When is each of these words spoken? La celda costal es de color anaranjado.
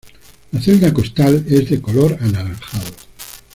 La 0.51 0.59
celda 0.59 0.91
costal 0.91 1.45
es 1.47 1.69
de 1.69 1.79
color 1.79 2.17
anaranjado. 2.21 2.89